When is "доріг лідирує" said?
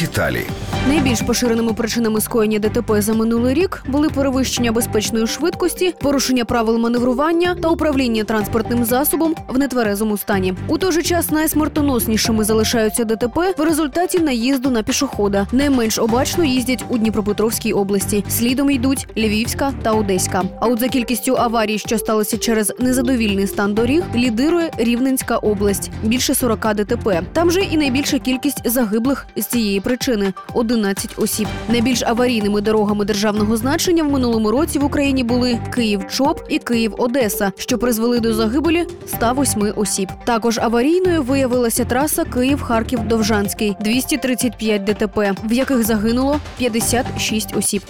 23.74-24.70